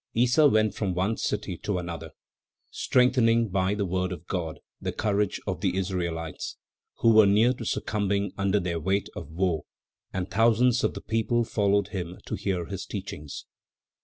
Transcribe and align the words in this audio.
Issa 0.15 0.47
went 0.47 0.73
from 0.73 0.95
one 0.95 1.15
city 1.17 1.59
to 1.59 1.77
another, 1.77 2.09
strengthening 2.71 3.49
by 3.49 3.75
the 3.75 3.85
word 3.85 4.11
of 4.11 4.25
God 4.25 4.59
the 4.81 4.91
courage 4.91 5.39
of 5.45 5.61
the 5.61 5.77
Israelites, 5.77 6.57
who 7.01 7.13
were 7.13 7.27
near 7.27 7.53
to 7.53 7.63
succumbing 7.65 8.31
under 8.35 8.59
their 8.59 8.79
weight 8.79 9.09
of 9.15 9.29
woe, 9.29 9.67
and 10.11 10.27
thousands 10.31 10.83
of 10.83 10.95
the 10.95 11.01
people 11.01 11.43
followed 11.43 11.89
him 11.89 12.17
to 12.25 12.33
hear 12.33 12.65
his 12.65 12.87
teachings. 12.87 13.45